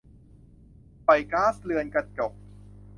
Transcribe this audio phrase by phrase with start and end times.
[1.07, 2.33] ปล่อยก๊าซเรือนกระจก